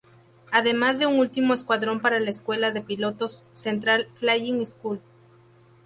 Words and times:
Además 0.51 0.97
de 0.97 1.05
un 1.05 1.19
último 1.19 1.53
escuadrón 1.53 1.99
para 1.99 2.19
la 2.19 2.31
escuela 2.31 2.71
de 2.71 2.81
pilotos 2.81 3.43
"Central 3.53 4.07
Flying 4.15 4.65
School". 4.65 4.99